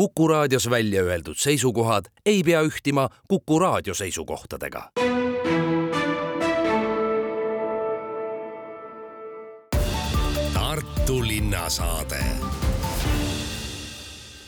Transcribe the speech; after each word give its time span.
Kuku 0.00 0.28
raadios 0.28 0.70
välja 0.70 1.02
öeldud 1.02 1.36
seisukohad 1.36 2.04
ei 2.26 2.42
pea 2.42 2.60
ühtima 2.62 3.08
Kuku 3.28 3.58
raadio 3.58 3.94
seisukohtadega. 3.94 4.90
Tartu 10.54 11.22
linnasaade. 11.28 12.16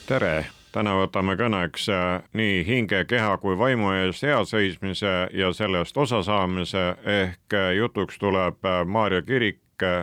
tere, 0.06 0.46
täna 0.72 0.96
võtame 0.96 1.36
kõneks 1.36 1.88
äh, 1.92 2.22
nii 2.32 2.64
hinge, 2.66 3.04
keha 3.04 3.36
kui 3.36 3.58
vaimu 3.58 3.92
eest 3.92 4.22
hea 4.22 4.44
seismise 4.44 5.28
ja 5.32 5.52
sellest 5.52 5.96
osasaamise 5.96 6.96
ehk 7.04 7.52
äh, 7.52 7.74
jutuks 7.76 8.18
tuleb 8.18 8.64
äh, 8.64 8.86
Maarja 8.86 9.22
kirik 9.22 9.60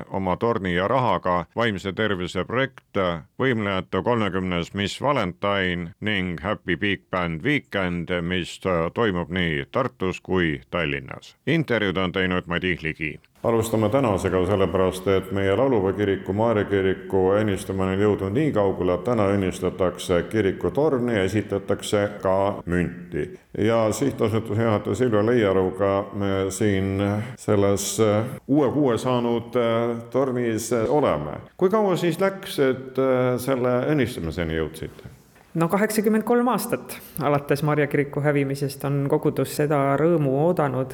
oma 0.09 0.35
torni 0.37 0.75
ja 0.75 0.87
rahaga 0.87 1.45
vaimse 1.55 1.93
tervise 1.93 2.45
projekt, 2.45 2.99
võimlejate 3.39 4.03
kolmekümnes 4.03 4.73
Miss 4.73 5.01
Valentine 5.01 5.93
ning 6.01 6.39
Happy 6.43 6.77
Big 6.77 7.05
Band 7.11 7.43
Weekend, 7.43 8.13
mis 8.21 8.59
toimub 8.93 9.29
nii 9.29 9.65
Tartus 9.71 10.21
kui 10.21 10.61
Tallinnas. 10.69 11.35
intervjuud 11.47 11.97
on 11.97 12.11
teinud 12.11 12.47
Madis 12.47 12.81
Ligi 12.83 13.19
alustame 13.43 13.89
tänasega, 13.89 14.45
sellepärast 14.45 15.07
et 15.07 15.31
meie 15.31 15.55
lauluvee 15.55 15.93
kiriku, 15.93 16.33
Maarja 16.33 16.65
kiriku 16.65 17.31
ennistamine 17.39 17.95
on 17.95 18.01
jõudnud 18.03 18.35
nii 18.35 18.51
kaugele, 18.55 18.97
et 18.97 19.05
täna 19.07 19.29
ennistatakse 19.33 20.23
kiriku 20.31 20.71
torni 20.75 21.15
ja 21.15 21.23
esitatakse 21.23 22.07
ka 22.21 22.63
münti. 22.65 23.39
ja 23.57 23.91
sihtasutuse 23.91 24.63
juhataja 24.63 24.95
Silvia 24.95 25.25
Leiaruga 25.25 26.05
me 26.13 26.51
siin 26.51 27.01
selles 27.37 28.01
uue 28.47 28.71
kuue 28.71 28.97
saanud 28.97 29.55
äh, 29.55 29.95
tornis 30.11 30.73
oleme. 30.89 31.39
kui 31.57 31.69
kaua 31.69 31.95
siis 31.95 32.19
läks, 32.19 32.59
et 32.59 32.99
äh, 32.99 33.37
selle 33.37 33.79
ennistamiseni 33.87 34.59
jõudsite? 34.59 35.18
No 35.53 35.67
kaheksakümmend 35.67 36.23
kolm 36.23 36.47
aastat 36.47 36.93
alates 37.25 37.63
Marja 37.63 37.87
kiriku 37.87 38.21
hävimisest 38.21 38.83
on 38.85 39.05
kogudus 39.09 39.55
seda 39.57 39.79
rõõmu 39.97 40.35
oodanud 40.45 40.93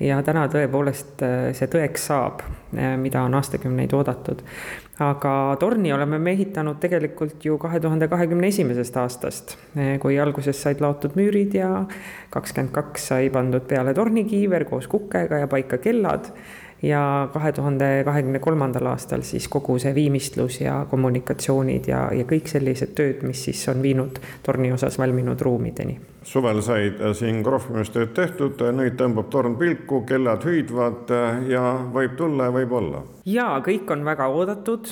ja 0.00 0.20
täna 0.26 0.46
tõepoolest 0.52 1.24
äh, 1.26 1.36
see 1.58 1.66
tõeks 1.72 2.06
saab, 2.10 2.44
äh, 2.76 2.94
mida 3.00 3.24
on 3.26 3.34
aastakümneid 3.34 3.94
oodatud. 3.98 4.44
aga 5.02 5.56
torni 5.60 5.92
oleme 5.92 6.18
me 6.18 6.32
ehitanud 6.32 6.78
tegelikult 6.80 7.44
ju 7.44 7.58
kahe 7.58 7.80
tuhande 7.80 8.08
kahekümne 8.08 8.46
esimesest 8.46 8.96
aastast, 8.96 9.56
äh, 9.76 9.96
kui 9.98 10.20
alguses 10.22 10.62
said 10.62 10.80
laotud 10.80 11.18
müürid 11.18 11.58
ja 11.58 11.84
kakskümmend 12.30 12.72
kaks 12.78 13.08
sai 13.10 13.30
pandud 13.30 13.66
peale 13.66 13.94
tornikiiver 13.94 14.64
koos 14.70 14.86
kukega 14.86 15.42
ja 15.42 15.50
paika 15.50 15.82
kellad 15.82 16.30
ja 16.82 17.28
kahe 17.32 17.52
tuhande 17.52 18.02
kahekümne 18.04 18.38
kolmandal 18.38 18.86
aastal 18.92 19.22
siis 19.26 19.48
kogu 19.48 19.78
see 19.78 19.94
viimistlus 19.94 20.60
ja 20.60 20.86
kommunikatsioonid 20.90 21.88
ja, 21.88 22.08
ja 22.12 22.24
kõik 22.28 22.50
sellised 22.52 22.92
tööd, 22.98 23.24
mis 23.26 23.44
siis 23.48 23.68
on 23.72 23.82
viinud 23.82 24.20
torni 24.42 24.72
osas 24.72 24.98
valminud 24.98 25.40
ruumideni 25.40 25.98
suvel 26.26 26.60
said 26.62 27.00
äh, 27.00 27.12
siin 27.14 27.42
krohvimistööd 27.46 28.10
tehtud, 28.16 28.60
äh, 28.64 28.72
nüüd 28.74 28.96
tõmbab 28.98 29.28
torn 29.30 29.54
pilku, 29.60 30.02
kellad 30.08 30.44
hüüdvad 30.46 31.12
äh, 31.14 31.44
ja 31.52 31.62
võib 31.94 32.16
tulla 32.18 32.48
ja 32.48 32.54
võib 32.56 32.74
olla. 32.80 33.02
ja 33.26 33.46
kõik 33.64 33.90
on 33.90 34.04
väga 34.06 34.26
oodatud. 34.30 34.90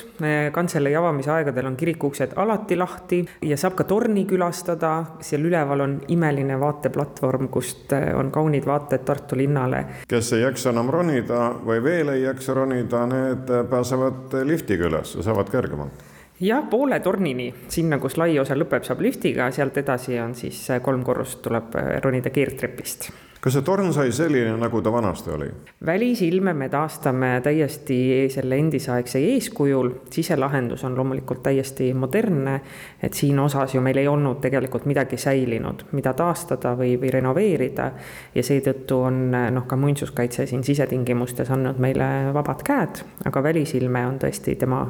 kantselei 0.55 0.95
avamise 0.95 1.31
aegadel 1.31 1.67
on 1.69 1.75
kiriku 1.79 2.09
uksed 2.11 2.33
alati 2.39 2.75
lahti 2.75 3.21
ja 3.41 3.57
saab 3.57 3.75
ka 3.75 3.83
torni 3.83 4.25
külastada. 4.25 4.93
seal 5.19 5.45
üleval 5.47 5.81
on 5.81 5.99
imeline 6.07 6.59
vaateplatvorm, 6.59 7.47
kust 7.51 7.93
on 7.93 8.31
kaunid 8.31 8.65
vaated 8.65 9.05
Tartu 9.05 9.37
linnale. 9.37 9.85
kes 10.07 10.33
ei 10.33 10.41
jaksa 10.41 10.71
enam 10.71 10.89
ronida 10.89 11.51
või 11.65 11.83
veel 11.83 12.15
ei 12.15 12.23
jaksa 12.23 12.53
ronida, 12.53 13.05
need 13.11 13.55
pääsevad 13.69 14.39
liftiga 14.43 14.87
üles, 14.87 15.17
saavad 15.19 15.51
kergemalt 15.51 16.14
jah, 16.39 16.65
poole 16.69 16.99
tornini, 16.99 17.53
sinna, 17.67 17.99
kus 17.99 18.17
lai 18.17 18.33
osa 18.39 18.57
lõpeb, 18.57 18.83
saab 18.83 19.03
liftiga, 19.05 19.51
sealt 19.55 19.77
edasi 19.77 20.19
on 20.19 20.35
siis 20.35 20.65
kolm 20.83 21.03
korrust 21.03 21.41
tuleb 21.45 21.77
äh, 21.79 21.95
ronida 22.03 22.33
keertrepist 22.33 23.11
kas 23.45 23.53
see 23.53 23.61
torn 23.61 23.91
sai 23.93 24.09
selline, 24.09 24.55
nagu 24.57 24.79
ta 24.81 24.89
vanasti 24.89 25.29
oli? 25.29 25.47
välisilme 25.85 26.53
me 26.57 26.69
taastame 26.69 27.27
täiesti 27.45 27.97
selle 28.33 28.57
endisaegse 28.57 29.21
eeskujul, 29.21 29.91
siselahendus 30.09 30.83
on 30.87 30.97
loomulikult 30.97 31.43
täiesti 31.45 31.91
modernne, 31.93 32.55
et 33.03 33.13
siin 33.13 33.39
osas 33.39 33.75
ju 33.75 33.83
meil 33.85 34.01
ei 34.01 34.09
olnud 34.09 34.41
tegelikult 34.41 34.89
midagi 34.89 35.21
säilinud, 35.21 35.85
mida 35.93 36.15
taastada 36.17 36.73
või, 36.79 36.95
või 36.97 37.13
renoveerida. 37.19 37.91
Ja 38.35 38.43
seetõttu 38.43 39.03
on 39.11 39.23
noh, 39.29 39.69
ka 39.69 39.77
muinsuskaitse 39.77 40.49
siin 40.49 40.65
sisetingimustes 40.65 41.53
andnud 41.53 41.77
meile 41.77 42.33
vabad 42.33 42.65
käed, 42.65 43.05
aga 43.29 43.49
välisilme 43.51 44.07
on 44.09 44.21
tõesti 44.25 44.57
tema 44.57 44.87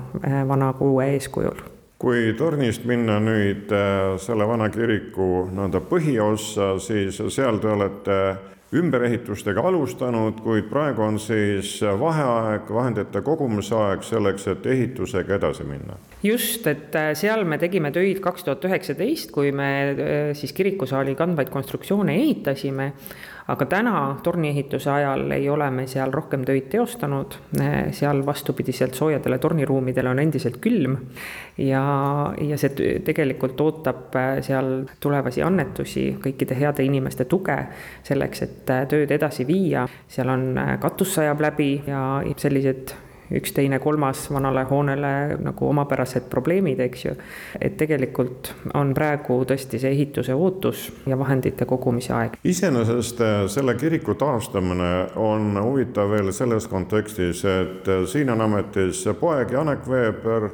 vana 0.48 0.72
kuue 0.80 1.12
eeskujul 1.18 1.75
kui 2.02 2.34
tornist 2.38 2.84
minna 2.88 3.20
nüüd 3.24 3.72
äh, 3.72 4.16
selle 4.22 4.48
vana 4.48 4.68
kiriku 4.74 5.46
nii-öelda 5.52 5.82
põhiossa, 5.90 6.76
siis 6.84 7.22
seal 7.32 7.62
te 7.64 7.72
olete 7.72 8.20
ümberehitustega 8.76 9.62
alustanud, 9.70 10.40
kuid 10.44 10.68
praegu 10.68 11.04
on 11.06 11.20
siis 11.22 11.78
vaheaeg, 12.00 12.68
vahendite 12.74 13.22
kogumise 13.24 13.76
aeg 13.78 14.04
selleks, 14.04 14.48
et 14.52 14.66
ehitusega 14.68 15.38
edasi 15.38 15.64
minna. 15.68 16.00
just, 16.24 16.68
et 16.68 16.96
äh, 16.96 17.14
seal 17.16 17.46
me 17.46 17.60
tegime 17.62 17.92
töid 17.96 18.20
kaks 18.24 18.44
tuhat 18.44 18.66
üheksateist, 18.68 19.32
kui 19.32 19.54
me 19.56 19.70
äh, 19.94 20.34
siis 20.36 20.54
kirikusaali 20.54 21.16
kandvaid 21.16 21.54
konstruktsioone 21.54 22.16
ehitasime 22.16 22.92
aga 23.48 23.66
täna 23.70 23.96
torniehituse 24.24 24.90
ajal 24.90 25.32
ei 25.36 25.50
ole 25.50 25.68
me 25.72 25.86
seal 25.88 26.14
rohkem 26.14 26.46
töid 26.48 26.66
teostanud, 26.72 27.38
seal 27.94 28.24
vastupidiselt 28.26 28.98
soojadele 28.98 29.38
torniruumidele 29.42 30.10
on 30.10 30.22
endiselt 30.24 30.58
külm. 30.64 30.98
Ja, 31.62 31.84
ja 32.42 32.58
see 32.60 33.00
tegelikult 33.06 33.62
ootab 33.62 34.16
äh, 34.20 34.42
seal 34.44 34.72
tulevasi 35.00 35.44
annetusi, 35.46 36.08
kõikide 36.24 36.58
heade 36.60 36.84
inimeste 36.84 37.30
tuge 37.32 37.56
selleks, 38.04 38.44
et 38.44 38.74
äh, 38.74 38.84
tööd 38.92 39.14
edasi 39.16 39.48
viia, 39.48 39.86
seal 40.12 40.34
on 40.34 40.50
äh, 40.60 40.76
katus 40.84 41.16
sajab 41.16 41.46
läbi 41.46 41.70
ja 41.88 42.02
sellised 42.42 42.96
üks, 43.31 43.53
teine, 43.56 43.80
kolmas 43.80 44.25
vanale 44.31 44.66
hoonele 44.69 45.38
nagu 45.41 45.69
omapärased 45.69 46.30
probleemid, 46.30 46.80
eks 46.86 47.06
ju. 47.06 47.16
et 47.62 47.78
tegelikult 47.78 48.52
on 48.74 48.94
praegu 48.97 49.41
tõesti 49.47 49.80
see 49.81 49.94
ehituse 49.96 50.36
ootus 50.36 50.88
ja 51.09 51.18
vahendite 51.19 51.66
kogumise 51.66 52.14
aeg. 52.14 52.40
iseenesest 52.44 53.22
äh, 53.22 53.35
selle 53.52 53.75
kiriku 53.80 54.16
taastamine 54.19 54.94
on 55.16 55.59
huvitav 55.62 56.12
veel 56.12 56.31
selles 56.34 56.68
kontekstis, 56.68 57.46
et 57.46 57.88
äh, 57.88 58.06
siin 58.09 58.30
on 58.30 58.41
ametis 58.41 59.06
poeg 59.19 59.52
Janek 59.52 59.88
Veeber 59.90 60.50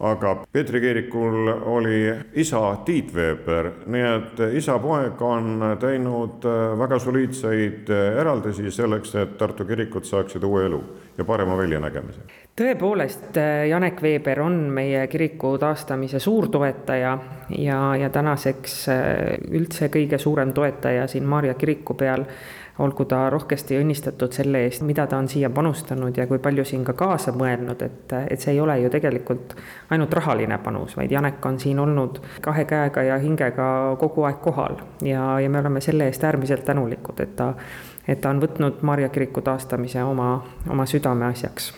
aga 0.00 0.34
Peetri 0.52 0.80
kirikul 0.80 1.48
oli 1.48 2.14
isa 2.34 2.76
Tiit 2.84 3.14
Veeber, 3.14 3.70
nii 3.86 4.02
et 4.02 4.42
isa-poeg 4.58 5.22
on 5.24 5.64
teinud 5.80 6.44
äh, 6.44 6.74
väga 6.78 6.98
soliidseid 7.00 7.88
eraldisi 8.20 8.70
selleks, 8.70 9.14
et 9.16 9.36
Tartu 9.38 9.64
kirikud 9.64 10.04
saaksid 10.04 10.44
uue 10.44 10.66
elu 10.66 10.82
ja 11.18 11.24
parema 11.24 11.56
väljanägemise. 11.56 12.20
tõepoolest, 12.56 13.36
äh, 13.40 13.68
Janek 13.68 14.02
Veeber 14.02 14.40
on 14.40 14.58
meie 14.70 15.06
kiriku 15.06 15.56
taastamise 15.58 16.20
suur 16.20 16.48
toetaja 16.48 17.18
ja, 17.48 17.80
ja 17.96 18.10
tänaseks 18.10 18.76
äh, 18.88 19.00
üldse 19.50 19.88
kõige 19.88 20.18
suurem 20.18 20.52
toetaja 20.52 21.06
siin 21.08 21.24
Maarja 21.24 21.54
kiriku 21.54 21.94
peal 21.94 22.26
olgu 22.78 23.04
ta 23.08 23.30
rohkesti 23.30 23.78
õnnistatud 23.80 24.34
selle 24.36 24.64
eest, 24.66 24.82
mida 24.86 25.06
ta 25.06 25.18
on 25.18 25.28
siia 25.28 25.50
panustanud 25.50 26.16
ja 26.16 26.26
kui 26.28 26.38
palju 26.42 26.64
siin 26.68 26.84
ka 26.84 26.92
kaasa 26.98 27.32
mõelnud, 27.36 27.82
et, 27.82 28.12
et 28.28 28.40
see 28.40 28.52
ei 28.56 28.60
ole 28.60 28.78
ju 28.82 28.90
tegelikult 28.92 29.56
ainult 29.94 30.12
rahaline 30.18 30.58
panus, 30.64 30.96
vaid 30.96 31.12
Janek 31.12 31.46
on 31.46 31.60
siin 31.60 31.80
olnud 31.80 32.20
kahe 32.44 32.66
käega 32.68 33.06
ja 33.06 33.18
hingega 33.22 33.96
kogu 34.00 34.26
aeg 34.28 34.42
kohal. 34.44 34.76
Ja, 35.04 35.38
ja 35.40 35.50
me 35.50 35.62
oleme 35.62 35.80
selle 35.80 36.10
eest 36.10 36.24
äärmiselt 36.24 36.64
tänulikud, 36.68 37.20
et 37.20 37.36
ta 37.36 37.54
et 38.06 38.20
ta 38.22 38.30
on 38.30 38.38
võtnud 38.42 38.84
Maarja 38.86 39.08
kiriku 39.10 39.42
taastamise 39.42 40.02
oma, 40.04 40.36
oma 40.70 40.86
südameasjaks 40.86 41.72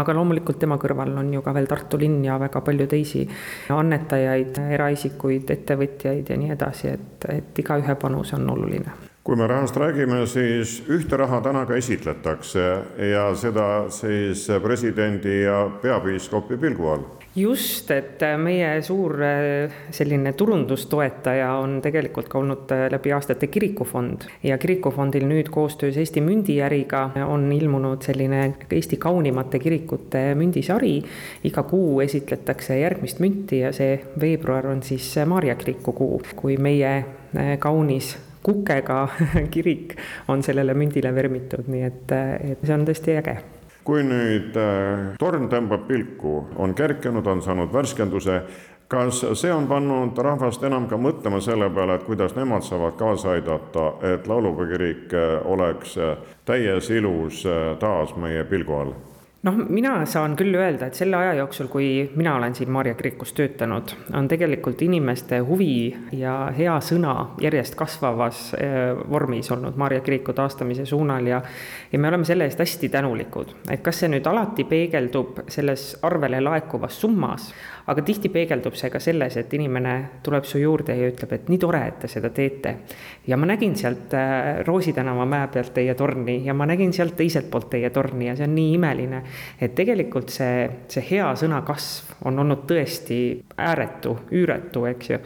aga 0.00 0.14
loomulikult 0.16 0.58
tema 0.58 0.78
kõrval 0.82 1.12
on 1.20 1.28
ju 1.34 1.42
ka 1.44 1.52
veel 1.54 1.68
Tartu 1.70 1.98
linn 2.00 2.24
ja 2.24 2.40
väga 2.42 2.62
palju 2.64 2.88
teisi 2.90 3.26
annetajaid, 3.70 4.58
eraisikuid, 4.78 5.50
ettevõtjaid 5.54 6.32
ja 6.32 6.38
nii 6.40 6.54
edasi, 6.56 6.94
et, 6.96 7.28
et 7.30 7.62
igaühe 7.62 7.94
panus 8.00 8.34
on 8.34 8.50
oluline 8.56 8.96
kui 9.26 9.36
me 9.36 9.46
rahast 9.50 9.76
räägime, 9.76 10.20
siis 10.30 10.76
ühte 10.86 11.18
raha 11.18 11.40
täna 11.42 11.64
ka 11.66 11.74
esitletakse 11.74 12.64
ja 13.10 13.24
seda 13.34 13.90
siis 13.90 14.46
presidendi 14.62 15.40
ja 15.42 15.64
peapiiskopi 15.82 16.58
pilgu 16.62 16.90
all. 16.92 17.06
Just, 17.36 17.90
et 17.90 18.22
äh, 18.24 18.38
meie 18.40 18.68
suur 18.86 19.18
äh, 19.20 19.72
selline 19.92 20.30
turundustoetaja 20.32 21.50
on 21.60 21.80
tegelikult 21.84 22.30
ka 22.32 22.38
olnud 22.38 22.70
äh, 22.72 22.86
läbi 22.88 23.12
aastate 23.12 23.50
kirikufond. 23.52 24.24
Ja 24.46 24.56
kirikufondil 24.62 25.26
nüüd 25.28 25.50
koostöös 25.52 25.98
Eesti 26.00 26.22
Mündiäriga 26.24 27.02
on 27.26 27.50
ilmunud 27.52 28.06
selline 28.06 28.54
Eesti 28.70 28.96
kaunimate 28.96 29.58
kirikute 29.58 30.22
mündisari. 30.38 31.02
iga 31.44 31.66
kuu 31.66 32.00
esitletakse 32.00 32.78
järgmist 32.78 33.20
münti 33.20 33.58
ja 33.66 33.74
see 33.74 33.98
veebruar 34.20 34.70
on 34.70 34.82
siis 34.82 35.12
Maarja 35.26 35.58
kiriku 35.60 35.92
kuu, 35.92 36.22
kui 36.36 36.56
meie 36.56 37.04
kaunis 37.58 38.14
kukega 38.46 39.02
kirik 39.54 39.96
on 40.32 40.46
sellele 40.46 40.76
mündile 40.78 41.12
vermitud, 41.14 41.68
nii 41.72 41.84
et, 41.90 42.16
et 42.52 42.64
see 42.64 42.78
on 42.78 42.86
tõesti 42.88 43.18
äge 43.20 43.38
kui 43.86 44.02
nüüd 44.02 44.56
äh, 44.58 45.12
torn 45.20 45.46
tõmbab 45.46 45.84
pilku, 45.86 46.40
on 46.58 46.72
kerkinud, 46.74 47.26
on 47.30 47.42
saanud 47.44 47.70
värskenduse, 47.70 48.40
kas 48.90 49.20
see 49.38 49.50
on 49.52 49.66
pannud 49.70 50.18
rahvast 50.22 50.62
enam 50.66 50.86
ka 50.90 50.98
mõtlema 50.98 51.40
selle 51.42 51.68
peale, 51.74 51.98
et 51.98 52.06
kuidas 52.06 52.36
nemad 52.38 52.66
saavad 52.66 52.94
kaasa 52.98 53.34
aidata, 53.34 53.86
et 54.14 54.26
laulupeo 54.30 54.68
kirik 54.70 55.14
oleks 55.44 55.96
täies 56.46 56.90
ilus 56.94 57.44
taas 57.82 58.14
meie 58.18 58.44
pilgu 58.50 58.78
all? 58.78 58.94
Noh, 59.42 59.56
mina 59.68 59.98
saan 60.08 60.36
küll 60.38 60.54
öelda, 60.56 60.88
et 60.88 60.98
selle 60.98 61.18
aja 61.18 61.34
jooksul, 61.40 61.68
kui 61.70 61.88
mina 62.16 62.34
olen 62.38 62.54
siin 62.56 62.70
Maarja 62.72 62.94
kirikus 62.98 63.32
töötanud, 63.36 63.92
on 64.16 64.28
tegelikult 64.28 64.82
inimeste 64.82 65.38
huvi 65.46 65.94
ja 66.16 66.36
hea 66.56 66.76
sõna 66.84 67.14
järjest 67.42 67.76
kasvavas 67.78 68.42
äh, 68.58 68.96
vormis 69.10 69.50
olnud 69.54 69.76
Maarja 69.76 70.00
kiriku 70.06 70.34
taastamise 70.36 70.86
suunal 70.86 71.26
ja 71.26 71.42
ja 71.92 71.98
me 71.98 72.08
oleme 72.08 72.24
selle 72.24 72.44
eest 72.48 72.60
hästi 72.60 72.88
tänulikud, 72.88 73.54
et 73.70 73.82
kas 73.84 74.02
see 74.02 74.10
nüüd 74.10 74.26
alati 74.26 74.66
peegeldub 74.68 75.44
selles 75.52 75.92
arvele 76.06 76.40
laekuvas 76.42 77.00
summas, 77.00 77.50
aga 77.86 78.02
tihti 78.02 78.30
peegeldub 78.34 78.74
see 78.78 78.90
ka 78.90 79.00
selles, 79.02 79.36
et 79.38 79.52
inimene 79.54 79.94
tuleb 80.26 80.46
su 80.48 80.58
juurde 80.58 80.96
ja 80.98 81.10
ütleb, 81.12 81.36
et 81.36 81.50
nii 81.52 81.60
tore, 81.62 81.82
et 81.86 82.00
te 82.02 82.10
seda 82.10 82.32
teete. 82.34 82.76
ja 83.26 83.36
ma 83.36 83.46
nägin 83.46 83.76
sealt 83.76 84.14
äh, 84.14 84.64
Roosi 84.66 84.92
tänava 84.92 85.26
mäe 85.26 85.46
pealt 85.52 85.74
teie 85.74 85.94
torni 85.94 86.40
ja 86.44 86.54
ma 86.54 86.66
nägin 86.66 86.92
sealt 86.92 87.16
teiselt 87.16 87.50
poolt 87.50 87.70
teie 87.70 87.90
torni 87.90 88.26
ja 88.26 88.36
see 88.36 88.48
on 88.48 88.54
nii 88.54 88.74
imeline, 88.74 89.22
et 89.60 89.74
tegelikult 89.74 90.30
see, 90.32 90.68
see 90.88 91.04
hea 91.10 91.28
sõna 91.38 91.62
kasv 91.66 92.14
on 92.26 92.38
olnud 92.42 92.64
tõesti 92.68 93.18
ääretu, 93.58 94.16
üüretu, 94.32 94.84
eks 94.90 95.10
ju. 95.10 95.18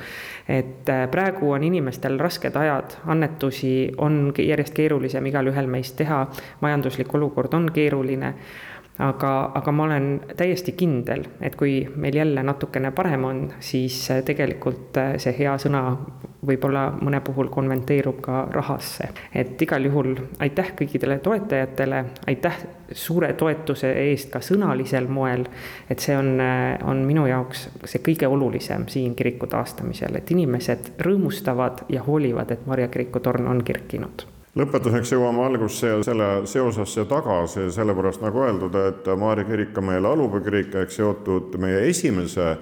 et 0.49 0.89
äh, 0.89 1.05
praegu 1.11 1.53
on 1.55 1.65
inimestel 1.65 2.19
rasked 2.21 2.57
ajad, 2.57 2.97
annetusi 3.07 3.93
on 3.99 4.33
järjest 4.39 4.75
keerulisem 4.75 5.27
igalühel 5.27 5.71
meist 5.71 5.97
teha, 6.01 6.27
majanduslik 6.61 7.15
olukord 7.15 7.55
on 7.55 7.71
keeruline 7.75 8.35
aga, 8.99 9.53
aga 9.55 9.73
ma 9.73 9.85
olen 9.85 10.09
täiesti 10.37 10.73
kindel, 10.77 11.25
et 11.41 11.57
kui 11.57 11.83
meil 11.97 12.17
jälle 12.17 12.43
natukene 12.43 12.91
parem 12.97 13.25
on, 13.25 13.43
siis 13.61 13.97
tegelikult 14.27 14.99
äh, 15.01 15.15
see 15.23 15.35
hea 15.39 15.57
sõna 15.61 15.83
võib-olla 16.47 16.87
mõne 17.01 17.21
puhul 17.25 17.51
konventeerub 17.53 18.21
ka 18.25 18.45
rahasse. 18.53 19.09
et 19.35 19.63
igal 19.63 19.85
juhul 19.85 20.15
aitäh 20.39 20.73
kõikidele 20.77 21.19
toetajatele, 21.19 22.05
aitäh 22.27 22.59
suure 22.93 23.33
toetuse 23.33 23.93
eest 24.07 24.33
ka 24.33 24.41
sõnalisel 24.45 25.09
moel, 25.09 25.47
et 25.91 26.01
see 26.01 26.17
on, 26.17 26.35
äh, 26.41 26.79
on 26.85 27.05
minu 27.07 27.27
jaoks 27.27 27.69
see 27.85 28.03
kõige 28.05 28.29
olulisem 28.29 28.89
siin 28.89 29.15
kiriku 29.15 29.47
taastamisel, 29.47 30.17
et 30.17 30.31
inimesed 30.31 30.93
rõõmustavad 30.99 31.87
ja 31.89 32.05
hoolivad, 32.07 32.53
et 32.53 32.67
Marja 32.67 32.89
kiriku 32.89 33.21
torn 33.21 33.49
on 33.49 33.65
kerkinud 33.65 34.27
lõpetuseks 34.59 35.13
jõuame 35.15 35.45
algusse 35.47 35.93
ja 35.93 35.99
selle 36.05 36.29
seosesse 36.51 37.05
tagasi, 37.11 37.69
sellepärast 37.75 38.23
nagu 38.25 38.43
öeldud, 38.43 38.75
et 38.89 39.11
Maarja 39.19 39.47
kirik 39.47 39.79
on 39.79 39.87
meie 39.91 40.03
laulupeokirik 40.03 40.75
ehk 40.83 40.95
seotud 40.95 41.55
meie 41.63 41.85
esimese 41.91 42.57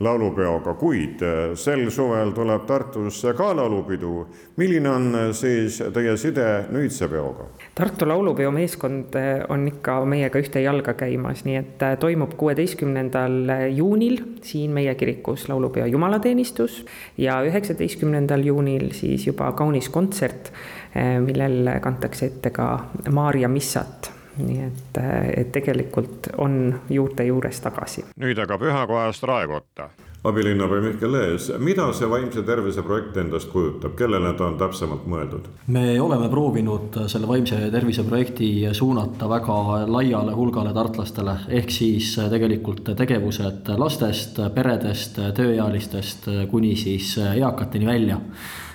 laulupeoga, 0.00 0.74
kuid 0.80 1.22
sel 1.60 1.86
suvel 1.92 2.32
tuleb 2.36 2.66
Tartusse 2.66 3.34
ka 3.36 3.50
laulupidu. 3.56 4.26
milline 4.56 4.90
on 4.90 5.16
siis 5.32 5.82
teie 5.92 6.16
side 6.16 6.46
nüüdse 6.70 7.08
peoga? 7.08 7.46
Tartu 7.74 8.08
laulupeo 8.08 8.50
meeskond 8.50 9.16
on 9.48 9.66
ikka 9.68 10.04
meiega 10.04 10.38
ühte 10.38 10.62
jalga 10.62 10.94
käimas, 10.94 11.44
nii 11.44 11.56
et 11.56 11.84
toimub 12.00 12.34
kuueteistkümnendal 12.36 13.70
juunil 13.76 14.18
siin 14.42 14.70
meie 14.76 14.94
kirikus 14.94 15.48
laulupeo 15.48 15.86
jumalateenistus 15.86 16.84
ja 17.18 17.40
üheksateistkümnendal 17.46 18.44
juunil 18.44 18.90
siis 18.96 19.26
juba 19.26 19.52
kaunis 19.52 19.88
kontsert 19.88 20.52
millel 20.94 21.68
kantakse 21.80 22.26
ette 22.26 22.50
ka 22.50 22.70
Maarja 23.12 23.48
missat 23.48 24.12
nii 24.38 24.60
et, 24.66 25.00
eh, 25.00 25.32
et 25.40 25.52
tegelikult 25.52 26.30
on 26.38 26.74
juurte 26.90 27.26
juures 27.26 27.60
tagasi. 27.60 28.04
nüüd 28.20 28.38
aga 28.38 28.58
pühakohast 28.58 29.22
Raekotta. 29.22 29.88
abilinnapea 30.24 30.80
Mihkel 30.84 31.12
Lees, 31.12 31.46
mida 31.58 31.86
see 31.96 32.08
vaimse 32.10 32.42
tervise 32.42 32.82
projekt 32.82 33.16
endast 33.16 33.48
kujutab, 33.52 33.94
kellele 33.96 34.34
ta 34.36 34.46
on 34.46 34.58
täpsemalt 34.60 35.06
mõeldud? 35.08 35.48
me 35.66 36.00
oleme 36.00 36.28
proovinud 36.28 36.98
selle 37.08 37.28
vaimse 37.28 37.70
tervise 37.72 38.04
projekti 38.04 38.68
suunata 38.72 39.28
väga 39.28 39.86
laiale 39.86 40.32
hulgale 40.36 40.74
tartlastele, 40.76 41.36
ehk 41.48 41.70
siis 41.70 42.14
tegelikult 42.30 42.94
tegevused 42.96 43.72
lastest, 43.78 44.40
peredest, 44.54 45.20
tööealistest 45.34 46.28
kuni 46.50 46.76
siis 46.76 47.16
eakateni 47.18 47.86
välja 47.86 48.20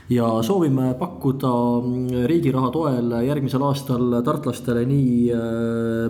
ja 0.10 0.28
soovime 0.46 0.94
pakkuda 1.00 1.52
riigi 2.30 2.52
raha 2.54 2.69
toel 2.74 3.16
järgmisel 3.25 3.63
aastal 3.66 4.19
tartlastele 4.25 4.86
nii 4.86 5.16
äh, 5.34 5.40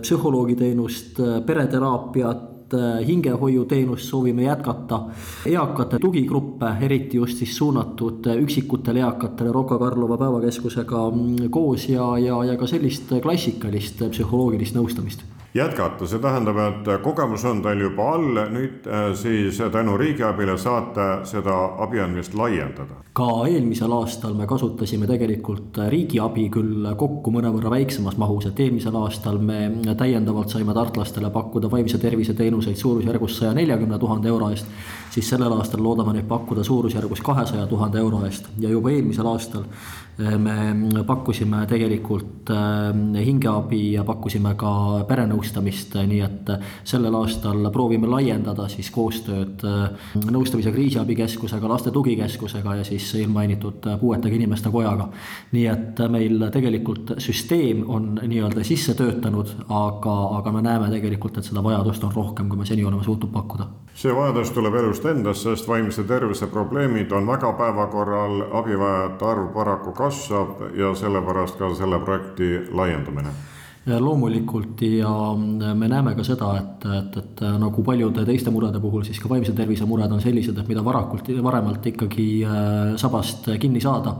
psühholoogiteenust, 0.03 1.21
pereteraapiat, 1.45 2.75
äh, 2.75 2.97
hingehoiuteenust 3.07 4.09
soovime 4.09 4.47
jätkata, 4.49 4.99
eakate 5.51 5.99
tugigruppe, 6.03 6.73
eriti 6.87 7.21
just 7.21 7.39
siis 7.39 7.55
suunatud 7.57 8.27
üksikutele 8.35 9.05
eakatele 9.05 9.53
Rocca 9.55 9.79
Karlova 9.79 10.19
päevakeskusega 10.19 11.05
mm, 11.11 11.47
koos 11.49 11.87
ja, 11.89 12.17
ja, 12.19 12.43
ja 12.51 12.59
ka 12.59 12.67
sellist 12.67 13.15
klassikalist 13.23 14.03
psühholoogilist 14.09 14.75
nõustamist 14.75 15.34
jätkata, 15.55 16.07
see 16.07 16.19
tähendab, 16.19 16.57
et 16.59 16.89
kogemus 17.03 17.45
on 17.47 17.61
teil 17.63 17.85
juba 17.85 18.09
all, 18.15 18.41
nüüd 18.51 18.87
äh, 18.91 19.07
siis 19.15 19.61
tänu 19.71 19.95
riigiabile 19.97 20.57
saate 20.59 21.07
seda 21.27 21.55
abi 21.83 22.01
andmist 22.03 22.35
laiendada. 22.35 22.99
ka 23.15 23.27
eelmisel 23.47 23.91
aastal 23.95 24.33
me 24.35 24.43
kasutasime 24.47 25.07
tegelikult 25.07 25.77
riigiabi 25.87 26.49
küll 26.51 26.89
kokku 26.99 27.31
mõnevõrra 27.31 27.71
väiksemas 27.71 28.17
mahus, 28.19 28.49
et 28.49 28.59
eelmisel 28.59 28.97
aastal 28.99 29.39
me 29.39 29.95
täiendavalt 29.97 30.51
saime 30.51 30.75
tartlastele 30.75 31.31
pakkuda 31.31 31.71
vaimse 31.71 31.97
tervise 31.97 32.33
teenuseid 32.35 32.75
suurusjärgus 32.75 33.37
saja 33.39 33.53
neljakümne 33.55 33.99
tuhande 33.99 34.27
euro 34.27 34.49
eest, 34.51 34.67
siis 35.15 35.29
sellel 35.29 35.55
aastal 35.55 35.83
loodame 35.83 36.17
neid 36.17 36.27
pakkuda 36.27 36.63
suurusjärgus 36.63 37.21
kahesaja 37.23 37.67
tuhande 37.67 38.03
euro 38.03 38.25
eest. 38.27 38.51
Ja 38.59 38.69
juba 38.69 38.91
eelmisel 38.91 39.31
aastal 39.31 39.63
äh, 39.63 40.35
me 40.35 41.05
pakkusime 41.07 41.63
tegelikult 41.71 42.51
äh, 42.51 43.23
hingeabi 43.23 43.93
ja 43.93 44.03
pakkusime 44.03 44.57
ka 44.59 44.75
perenõustamist 45.07 45.44
nõustamist, 45.45 45.93
nii 46.07 46.21
et 46.25 46.49
sellel 46.83 47.15
aastal 47.15 47.69
proovime 47.71 48.07
laiendada 48.07 48.67
siis 48.71 48.89
koostööd 48.91 49.63
äh, 49.63 50.09
nõustamise 50.31 50.71
kriisiabikeskusega, 50.73 51.69
laste 51.69 51.91
tugikeskusega 51.91 52.75
ja 52.79 52.83
siis 52.83 53.13
eelmainitud 53.15 53.85
puuetega 53.99 54.35
inimeste 54.35 54.69
kojaga. 54.69 55.09
nii 55.51 55.65
et 55.67 55.99
meil 56.09 56.49
tegelikult 56.51 57.15
süsteem 57.17 57.83
on 57.87 58.19
nii-öelda 58.21 58.63
sisse 58.63 58.93
töötanud, 58.93 59.55
aga, 59.69 60.15
aga 60.39 60.51
me 60.51 60.61
näeme 60.61 60.89
tegelikult, 60.89 61.37
et 61.37 61.45
seda 61.45 61.63
vajadust 61.63 62.03
on 62.03 62.13
rohkem, 62.15 62.49
kui 62.49 62.57
me 62.57 62.65
seni 62.65 62.85
oleme 62.85 63.03
suutnud 63.03 63.31
pakkuda. 63.31 63.67
see 63.93 64.15
vajadus 64.15 64.51
tuleb 64.51 64.75
elust 64.75 65.05
endast, 65.05 65.43
sest 65.43 65.67
vaimse 65.67 66.03
tervise 66.03 66.47
probleemid 66.47 67.11
on 67.11 67.27
väga 67.27 67.53
päevakorral, 67.53 68.41
abivajajate 68.51 69.25
arv 69.25 69.51
paraku 69.53 69.91
kasvab 69.91 70.71
ja 70.75 70.95
sellepärast 70.95 71.57
ka 71.57 71.73
selle 71.75 71.99
projekti 71.99 72.67
laiendamine 72.71 73.29
loomulikult 73.85 74.81
ja 74.81 75.09
me 75.37 75.87
näeme 75.87 76.15
ka 76.17 76.23
seda, 76.25 76.47
et, 76.57 76.85
et, 76.89 77.17
et 77.21 77.41
nagu 77.61 77.83
paljude 77.85 78.23
teiste 78.25 78.49
murede 78.49 78.79
puhul, 78.81 79.03
siis 79.05 79.19
ka 79.21 79.29
vaimse 79.29 79.53
tervise 79.53 79.85
mured 79.85 80.09
on 80.11 80.21
sellised, 80.23 80.57
et 80.57 80.69
mida 80.69 80.81
varakult, 80.85 81.29
varemalt 81.45 81.85
ikkagi 81.91 82.25
sabast 82.97 83.51
kinni 83.61 83.81
saada, 83.83 84.15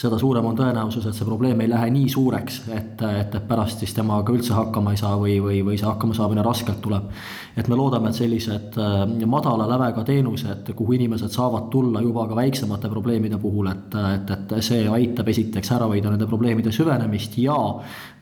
seda 0.00 0.16
suurem 0.20 0.48
on 0.48 0.56
tõenäosus, 0.56 1.04
et 1.10 1.18
see 1.18 1.28
probleem 1.28 1.60
ei 1.60 1.68
lähe 1.68 1.90
nii 1.92 2.08
suureks, 2.08 2.62
et, 2.72 3.04
et, 3.10 3.36
et 3.36 3.48
pärast 3.48 3.84
siis 3.84 3.92
temaga 3.96 4.32
üldse 4.32 4.56
hakkama 4.56 4.94
ei 4.96 5.02
saa 5.02 5.18
või, 5.20 5.36
või, 5.44 5.60
või 5.68 5.76
see 5.76 5.88
hakkamasaamine 5.90 6.46
raskelt 6.46 6.80
tuleb. 6.80 7.12
et 7.60 7.68
me 7.68 7.76
loodame, 7.76 8.08
et 8.08 8.16
sellised 8.16 8.80
madala 9.28 9.68
lävega 9.68 10.04
teenused, 10.06 10.72
kuhu 10.76 10.96
inimesed 10.96 11.28
saavad 11.34 11.68
tulla 11.68 12.00
juba 12.00 12.24
ka 12.30 12.40
väiksemate 12.40 12.88
probleemide 12.88 13.36
puhul, 13.42 13.68
et, 13.68 14.00
et, 14.14 14.34
et 14.38 14.56
see 14.64 14.88
aitab 14.88 15.28
esiteks 15.28 15.76
ära 15.76 15.90
hoida 15.90 16.14
nende 16.14 16.30
probleemide 16.30 16.72
süvenemist 16.72 17.36
ja 17.42 17.58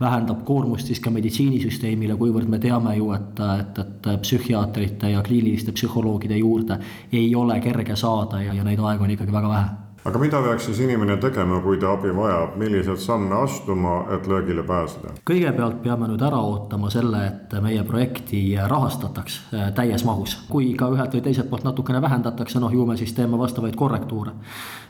vähendab 0.00 0.42
koormust 0.48 0.87
siis 0.88 1.00
ka 1.04 1.12
meditsiinisüsteemile, 1.12 2.16
kuivõrd 2.16 2.48
me 2.48 2.60
teame 2.62 2.94
ju, 2.96 3.10
et, 3.16 3.42
et, 3.58 3.82
et 3.84 4.08
psühhiaatrite 4.24 5.12
ja 5.12 5.24
kliiniliste 5.26 5.74
psühholoogide 5.76 6.38
juurde 6.40 6.78
ei 7.12 7.28
ole 7.36 7.60
kerge 7.64 7.96
saada 7.96 8.42
ja, 8.42 8.56
ja 8.56 8.64
neid 8.64 8.80
aegu 8.80 9.04
on 9.04 9.14
ikkagi 9.16 9.34
väga 9.34 9.52
vähe 9.52 9.87
aga 10.08 10.20
mida 10.22 10.40
peaks 10.42 10.68
siis 10.68 10.80
inimene 10.84 11.18
tegema, 11.20 11.60
kui 11.64 11.78
ta 11.80 11.92
abi 11.92 12.10
vajab, 12.16 12.56
milliseid 12.60 13.00
samme 13.02 13.34
astuma, 13.42 13.98
et 14.16 14.26
löögile 14.30 14.64
pääseda? 14.66 15.14
kõigepealt 15.28 15.82
peame 15.84 16.08
nüüd 16.08 16.24
ära 16.24 16.40
ootama 16.40 16.90
selle, 16.92 17.24
et 17.28 17.56
meie 17.62 17.84
projekti 17.88 18.42
rahastataks 18.72 19.38
äh, 19.52 19.70
täies 19.76 20.04
mahus. 20.08 20.38
kui 20.48 20.72
ka 20.78 20.88
ühelt 20.94 21.14
või 21.14 21.24
teiselt 21.28 21.50
poolt 21.50 21.66
natukene 21.68 22.02
vähendatakse, 22.02 22.60
noh 22.60 22.72
ju 22.72 22.86
me 22.86 22.96
siis 22.96 23.12
teeme 23.16 23.38
vastavaid 23.38 23.76
korrektuure 23.76 24.36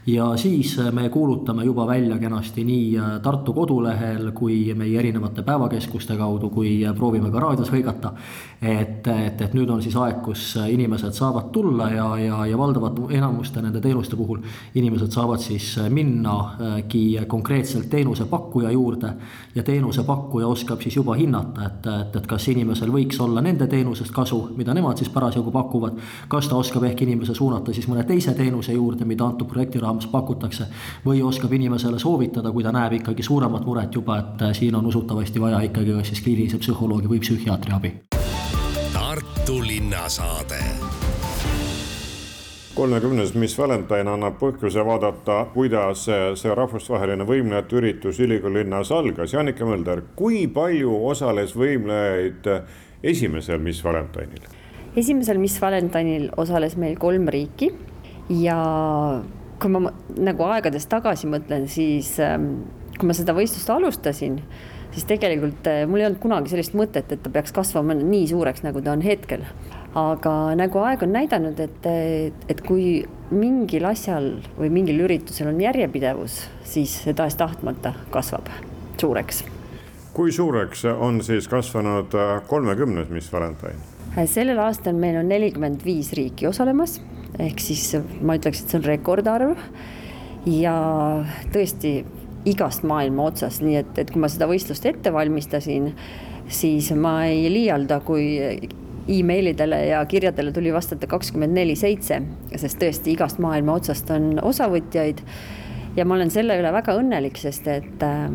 ja 0.09 0.37
siis 0.37 0.77
me 0.93 1.09
kuulutame 1.09 1.65
juba 1.65 1.87
välja 1.87 2.19
kenasti 2.19 2.65
nii 2.65 2.99
Tartu 3.23 3.53
kodulehel 3.53 4.31
kui 4.33 4.75
meie 4.75 4.99
erinevate 4.99 5.43
päevakeskuste 5.43 6.17
kaudu, 6.17 6.51
kui 6.51 6.81
proovime 6.97 7.31
ka 7.31 7.41
raadios 7.41 7.73
hõigata. 7.73 8.13
et, 8.63 9.07
et, 9.07 9.41
et 9.41 9.55
nüüd 9.55 9.71
on 9.71 9.83
siis 9.83 9.97
aeg, 9.97 10.23
kus 10.23 10.57
inimesed 10.69 11.13
saavad 11.13 11.51
tulla 11.53 11.91
ja, 11.91 12.07
ja, 12.19 12.47
ja 12.47 12.59
valdavat 12.59 12.99
enamuste 13.11 13.63
nende 13.63 13.81
teenuste 13.81 14.17
puhul 14.17 14.41
inimesed 14.75 15.08
saavad 15.11 15.41
siis 15.43 15.77
minnagi 15.91 17.19
konkreetselt 17.27 17.89
teenusepakkuja 17.91 18.71
juurde 18.71 19.13
ja 19.55 19.63
teenusepakkuja 19.63 20.47
oskab 20.47 20.81
siis 20.81 20.97
juba 20.97 21.15
hinnata, 21.15 21.67
et, 21.67 21.87
et, 22.01 22.17
et 22.17 22.27
kas 22.27 22.49
inimesel 22.49 22.93
võiks 22.93 23.21
olla 23.23 23.43
nende 23.45 23.67
teenusest 23.67 24.13
kasu, 24.15 24.41
mida 24.57 24.75
nemad 24.75 24.99
siis 24.99 25.11
parasjagu 25.15 25.51
pakuvad. 25.55 25.99
kas 26.29 26.49
ta 26.49 26.57
oskab 26.57 26.85
ehk 26.85 27.03
inimese 27.03 27.35
suunata 27.35 27.73
siis 27.73 27.89
mõne 27.89 28.05
teise 28.07 28.35
teenuse 28.35 28.73
juurde, 28.73 29.05
mida 29.05 29.27
antud 29.27 29.49
projekti 29.49 29.81
raames 29.81 30.07
pakutakse. 30.07 30.67
või 31.07 31.23
oskab 31.23 31.53
inimesele 31.53 31.99
soovitada, 31.99 32.53
kui 32.53 32.63
ta 32.63 32.73
näeb 32.73 32.93
ikkagi 33.01 33.23
suuremat 33.23 33.67
muret 33.67 33.95
juba, 33.95 34.19
et 34.19 34.57
siin 34.57 34.75
on 34.75 34.87
usutavasti 34.87 35.41
vaja 35.41 35.61
ikkagi 35.61 35.93
kas 35.93 36.09
siis 36.13 36.23
kliinilise 36.23 36.59
psühholoogi 36.59 37.09
või 37.09 37.21
psühhiaatri 37.21 37.73
abi. 37.73 37.95
Tartu 38.93 39.63
linnasaade 39.67 41.08
kolmekümnes 42.79 43.35
Miss 43.35 43.59
Valentine 43.59 44.11
annab 44.13 44.37
põhjuse 44.39 44.85
vaadata, 44.87 45.41
kuidas 45.51 46.05
see 46.39 46.53
rahvusvaheline 46.55 47.25
võimlejate 47.27 47.75
üritus 47.81 48.21
ülikooli 48.23 48.63
linnas 48.63 48.93
algas. 48.95 49.33
Jannika 49.35 49.67
Mölder, 49.67 50.05
kui 50.19 50.45
palju 50.55 50.93
osales 51.11 51.57
võimlejaid 51.59 52.47
esimesel 53.03 53.59
Miss 53.65 53.83
Valentine'il? 53.85 54.47
esimesel 54.99 55.39
Miss 55.43 55.59
Valentine'il 55.63 56.29
osales 56.39 56.77
meil 56.79 56.95
kolm 56.99 57.27
riiki 57.31 57.73
ja 58.39 58.59
kui 59.59 59.75
ma 59.75 59.91
nagu 60.15 60.47
aegades 60.47 60.87
tagasi 60.91 61.27
mõtlen, 61.31 61.67
siis 61.71 62.15
ähm, 62.23 62.49
kui 62.99 63.11
ma 63.11 63.17
seda 63.17 63.35
võistlust 63.35 63.71
alustasin, 63.75 64.39
siis 64.95 65.07
tegelikult 65.11 65.67
äh, 65.71 65.83
mul 65.91 66.05
ei 66.05 66.09
olnud 66.09 66.23
kunagi 66.23 66.55
sellist 66.55 66.79
mõtet, 66.79 67.11
et 67.11 67.27
ta 67.27 67.35
peaks 67.35 67.55
kasvama 67.55 67.99
nii 67.99 68.27
suureks, 68.31 68.63
nagu 68.67 68.83
ta 68.87 68.95
on 68.95 69.03
hetkel. 69.03 69.47
Aga 69.97 70.33
nagu 70.59 70.83
aeg 70.85 71.03
on 71.07 71.15
näidanud, 71.17 71.61
et, 71.61 71.87
et 72.49 72.61
kui 72.67 73.05
mingil 73.31 73.87
asjal 73.89 74.31
või 74.59 74.71
mingil 74.73 75.05
üritusel 75.05 75.51
on 75.51 75.61
järjepidevus, 75.61 76.41
siis 76.69 76.95
see 77.05 77.17
tahes-tahtmata 77.17 77.95
kasvab 78.15 78.51
suureks. 79.01 79.45
kui 80.13 80.33
suureks 80.33 80.85
on 80.91 81.23
siis 81.23 81.49
kasvanud 81.49 82.15
kolmekümnes 82.47 83.09
Miss 83.09 83.33
Valentine? 83.33 83.79
sellel 84.27 84.59
aastal 84.59 84.97
meil 84.99 85.21
on 85.21 85.29
nelikümmend 85.29 85.85
viis 85.85 86.13
riiki 86.17 86.49
osalemas 86.49 86.99
ehk 87.39 87.61
siis 87.61 87.93
ma 88.25 88.39
ütleks, 88.39 88.63
et 88.63 88.73
see 88.73 88.81
on 88.81 88.87
rekordarv 88.87 89.61
ja 90.49 90.75
tõesti 91.53 92.01
igast 92.49 92.85
maailma 92.89 93.29
otsast, 93.29 93.63
nii 93.63 93.77
et, 93.83 93.93
et 94.01 94.11
kui 94.11 94.23
ma 94.23 94.31
seda 94.33 94.49
võistlust 94.49 94.87
ette 94.89 95.13
valmistasin, 95.13 95.91
siis 96.49 96.91
ma 96.97 97.21
ei 97.29 97.49
liialda, 97.53 98.01
kui 98.07 98.25
emailidele 99.09 99.81
ja 99.87 100.05
kirjadele 100.07 100.53
tuli 100.53 100.73
vastata 100.73 101.07
kakskümmend 101.07 101.57
neli 101.57 101.77
seitse, 101.77 102.21
sest 102.57 102.81
tõesti 102.81 103.15
igast 103.15 103.41
maailma 103.43 103.79
otsast 103.79 104.11
on 104.15 104.39
osavõtjaid. 104.43 105.23
ja 105.97 106.05
ma 106.05 106.15
olen 106.15 106.31
selle 106.31 106.59
üle 106.61 106.73
väga 106.73 106.95
õnnelik, 107.01 107.39
sest 107.41 107.67
et 107.69 108.03
äh, 108.05 108.27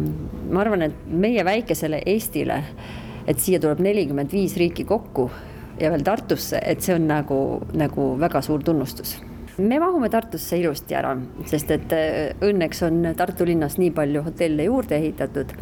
ma 0.50 0.62
arvan, 0.62 0.82
et 0.89 1.06
meie 1.08 1.46
väikesele 1.46 2.01
Eestile, 2.06 2.63
et 3.27 3.39
siia 3.39 3.60
tuleb 3.60 3.80
nelikümmend 3.80 4.32
viis 4.32 4.58
riiki 4.58 4.84
kokku 4.84 5.30
ja 5.80 5.92
veel 5.92 6.03
Tartusse, 6.03 6.60
et 6.60 6.82
see 6.82 6.96
on 6.96 7.08
nagu, 7.08 7.38
nagu 7.74 8.13
väga 8.20 8.42
suur 8.42 8.63
tunnustus 8.63 9.20
me 9.58 9.77
mahume 9.80 10.10
Tartusse 10.10 10.58
ilusti 10.58 10.96
ära, 10.98 11.13
sest 11.46 11.72
et 11.72 11.94
äh, 11.94 12.34
õnneks 12.42 12.86
on 12.88 13.10
Tartu 13.18 13.46
linnas 13.46 13.77
nii 13.77 13.92
palju 13.94 14.24
hotelle 14.25 14.65
juurde 14.65 14.98
ehitatud 14.98 15.53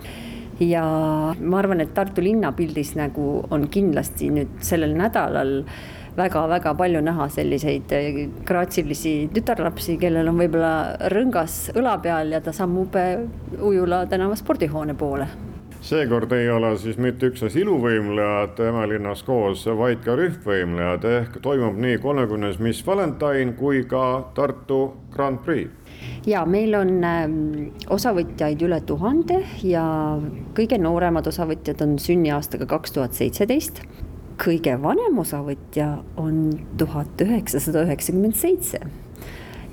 ja 0.61 0.83
ma 1.39 1.57
arvan, 1.59 1.81
et 1.81 1.93
Tartu 1.93 2.23
linnapildis 2.23 2.95
nagu 2.99 3.41
on 3.49 3.67
kindlasti 3.71 4.29
nüüd 4.33 4.61
sellel 4.65 4.93
nädalal 4.97 5.61
väga-väga 6.17 6.73
palju 6.75 7.01
näha 7.03 7.27
selliseid 7.31 7.93
graatsilisi 8.45 9.29
tütarlapsi, 9.33 9.95
kellel 10.01 10.27
on 10.27 10.41
võib-olla 10.41 10.73
rõngas 11.13 11.69
õla 11.77 11.95
peal 12.03 12.35
ja 12.35 12.41
ta 12.43 12.53
sammub 12.55 12.97
äh, 12.99 13.23
Ujula 13.61 14.03
tänava 14.11 14.35
spordihoone 14.35 14.97
poole. 14.99 15.29
Seekord 15.81 16.31
ei 16.37 16.49
ole 16.53 16.75
siis 16.77 16.99
mitte 17.01 17.31
üksnes 17.31 17.55
iluvõimlejad 17.57 18.59
Emelinnas 18.67 19.23
koos, 19.25 19.63
vaid 19.65 20.03
ka 20.05 20.13
rühmvõimlejad. 20.19 21.07
Ehk 21.09 21.39
toimub 21.41 21.79
nii 21.81 21.97
kolmekümnes 22.03 22.59
Miss 22.61 22.85
Valentine 22.85 23.55
kui 23.57 23.81
ka 23.89 24.03
Tartu 24.37 24.83
Grand 25.15 25.41
Prix 25.41 25.80
ja 26.27 26.45
meil 26.45 26.75
on 26.77 27.03
äh, 27.03 27.25
osavõtjaid 27.89 28.61
üle 28.65 28.81
tuhande 28.85 29.41
ja 29.63 29.83
kõige 30.57 30.79
nooremad 30.81 31.27
osavõtjad 31.27 31.81
on 31.85 31.97
sünniaastaga 31.99 32.69
kaks 32.69 32.97
tuhat 32.97 33.17
seitseteist. 33.17 33.81
kõige 34.41 34.73
vanem 34.81 35.19
osavõtja 35.21 36.03
on 36.17 36.49
tuhat 36.77 37.21
üheksasada 37.21 37.83
üheksakümmend 37.85 38.35
seitse 38.35 38.79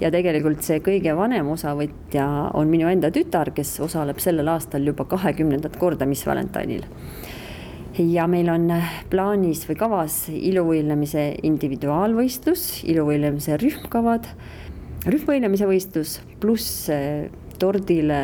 ja 0.00 0.10
tegelikult 0.14 0.62
see 0.66 0.82
kõige 0.84 1.14
vanem 1.18 1.48
osavõtja 1.52 2.26
on 2.56 2.70
minu 2.70 2.88
enda 2.90 3.10
tütar, 3.14 3.50
kes 3.54 3.78
osaleb 3.84 4.20
sellel 4.22 4.50
aastal 4.52 4.86
juba 4.86 5.06
kahekümnendat 5.08 5.76
korda 5.80 6.06
Miss 6.06 6.26
Valentine'il. 6.26 6.84
ja 7.98 8.26
meil 8.30 8.48
on 8.52 8.70
plaanis 9.10 9.64
või 9.68 9.76
kavas 9.78 10.28
iluvõimlemise 10.30 11.24
individuaalvõistlus, 11.42 12.84
iluvõimlemise 12.86 13.58
rühmkavad, 13.58 14.28
rühmvõimlemise 15.06 15.68
võistlus 15.68 16.18
pluss 16.40 16.88
tordile 17.58 18.22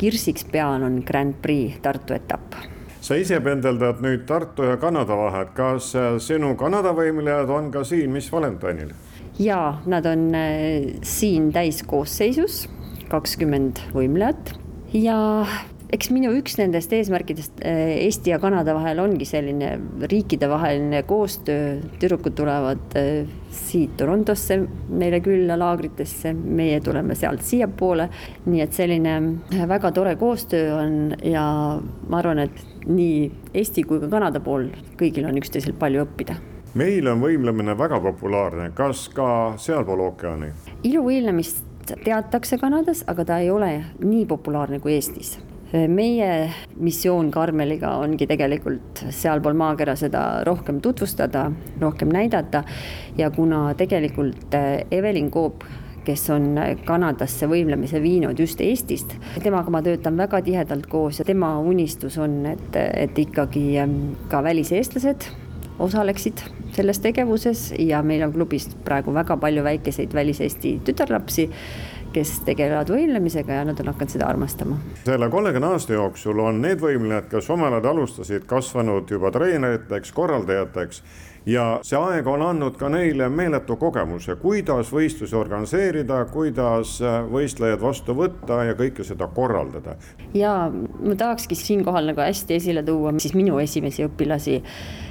kirsiks 0.00 0.46
peal 0.52 0.84
on 0.86 1.02
Grand 1.04 1.36
Prix 1.42 1.80
Tartu 1.84 2.16
etapp. 2.16 2.56
Sa 3.00 3.16
ise 3.20 3.38
pendeldad 3.44 4.00
nüüd 4.04 4.24
Tartu 4.28 4.66
ja 4.66 4.76
Kanada 4.80 5.16
vahet, 5.16 5.52
kas 5.56 5.92
sinu 6.24 6.54
Kanada 6.58 6.92
võimlejad 6.96 7.52
on 7.52 7.70
ka 7.74 7.84
siin 7.86 8.12
Miss 8.12 8.32
Valentine'il? 8.32 8.94
ja 9.38 9.78
nad 9.86 10.06
on 10.06 10.34
äh, 10.34 10.96
siin 11.02 11.50
täiskoosseisus, 11.52 12.66
kakskümmend 13.08 13.80
võimlejat. 13.94 14.54
Ja 14.96 15.46
eks 15.94 16.10
minu 16.10 16.32
üks 16.34 16.56
nendest 16.58 16.92
eesmärkidest 16.96 17.60
äh, 17.62 17.92
Eesti 18.06 18.32
ja 18.32 18.38
Kanada 18.42 18.74
vahel 18.74 18.98
ongi 19.02 19.26
selline 19.28 19.76
riikidevaheline 20.10 21.02
koostöö, 21.06 21.76
tüdrukud 22.00 22.34
tulevad 22.38 22.96
äh, 22.98 23.28
siit 23.54 23.96
Torontosse 23.96 24.58
meile 24.88 25.20
külla 25.24 25.58
laagritesse, 25.58 26.32
meie 26.34 26.80
tuleme 26.80 27.14
sealt 27.14 27.44
siiapoole. 27.46 28.08
nii 28.46 28.60
et 28.62 28.74
selline 28.74 29.14
väga 29.68 29.92
tore 29.92 30.16
koostöö 30.16 30.74
on 30.74 31.14
ja 31.24 31.46
ma 32.08 32.18
arvan, 32.18 32.42
et 32.46 32.86
nii 32.86 33.30
Eesti 33.54 33.86
kui 33.86 34.02
ka 34.02 34.10
Kanada 34.10 34.42
pool 34.42 34.68
kõigil 34.98 35.26
on 35.28 35.38
üksteiselt 35.38 35.78
palju 35.78 36.04
õppida. 36.04 36.36
Meil 36.76 37.06
on 37.08 37.22
võimlemine 37.22 37.72
väga 37.78 38.02
populaarne, 38.04 38.68
kas 38.76 39.06
ka 39.14 39.28
sealpool 39.56 40.02
ookeani? 40.10 40.52
iluvõimlemist 40.84 41.64
teatakse 42.04 42.58
Kanadas, 42.58 43.04
aga 43.06 43.24
ta 43.24 43.38
ei 43.38 43.50
ole 43.50 43.72
nii 44.02 44.26
populaarne 44.26 44.82
kui 44.82 44.98
Eestis 44.98 45.36
meie 45.72 46.50
missioon 46.78 47.30
Karmeliga 47.34 47.96
ongi 47.98 48.26
tegelikult 48.30 49.02
sealpool 49.10 49.56
maakera 49.58 49.96
seda 49.98 50.44
rohkem 50.46 50.78
tutvustada, 50.80 51.48
rohkem 51.80 52.12
näidata 52.14 52.62
ja 53.18 53.30
kuna 53.30 53.74
tegelikult 53.74 54.54
Evelin 54.90 55.30
Koop 55.30 55.66
kes 56.06 56.28
on 56.30 56.54
Kanadasse 56.86 57.48
võimlemise 57.50 57.98
viinud 58.02 58.38
just 58.38 58.60
Eestist. 58.62 59.16
temaga 59.42 59.72
ma 59.74 59.82
töötan 59.82 60.16
väga 60.16 60.38
tihedalt 60.46 60.86
koos 60.86 61.18
ja 61.18 61.26
tema 61.26 61.56
unistus 61.58 62.18
on, 62.22 62.44
et, 62.46 62.76
et 62.76 63.18
ikkagi 63.18 63.66
ka 64.30 64.42
väliseestlased 64.46 65.26
osaleksid 65.82 66.40
selles 66.76 67.00
tegevuses 67.04 67.72
ja 67.78 68.02
meil 68.02 68.24
on 68.26 68.32
klubis 68.32 68.68
praegu 68.84 69.12
väga 69.14 69.36
palju 69.40 69.64
väikeseid 69.66 70.14
väliseesti 70.14 70.76
tütarlapsi 70.84 71.50
kes 72.16 72.38
tegelevad 72.46 72.88
võimlemisega 72.92 73.60
ja 73.60 73.64
nad 73.68 73.80
on 73.82 73.92
hakanud 73.92 74.14
seda 74.14 74.28
armastama. 74.30 74.78
selle 75.04 75.28
kolmekümne 75.30 75.74
aasta 75.76 75.92
jooksul 75.92 76.40
on 76.40 76.62
need 76.64 76.80
võimlejad, 76.80 77.28
kes 77.28 77.50
omal 77.52 77.76
ajal 77.76 77.92
alustasid, 77.92 78.46
kasvanud 78.48 79.10
juba 79.12 79.30
treeneriteks, 79.34 80.12
korraldajateks 80.16 81.02
ja 81.46 81.66
see 81.86 81.98
aeg 82.00 82.26
on 82.30 82.42
andnud 82.42 82.78
ka 82.80 82.88
neile 82.92 83.28
meeletu 83.32 83.76
kogemuse, 83.80 84.38
kuidas 84.40 84.90
võistlusi 84.94 85.36
organiseerida, 85.38 86.22
kuidas 86.32 86.96
võistlejaid 87.32 87.82
vastu 87.82 88.16
võtta 88.16 88.62
ja 88.70 88.78
kõike 88.78 89.04
seda 89.06 89.28
korraldada. 89.34 89.98
ja 90.34 90.56
ma 90.72 91.14
tahakski 91.14 91.54
siinkohal 91.58 92.08
nagu 92.12 92.24
hästi 92.24 92.56
esile 92.56 92.82
tuua 92.86 93.12
siis 93.18 93.36
minu 93.36 93.60
esimesi 93.62 94.08
õpilasi, 94.08 94.62